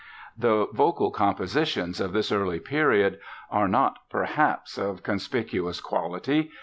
[0.35, 3.19] The vocal compositions of this early period
[3.51, 6.49] are not, perhaps, of conspicuous quality.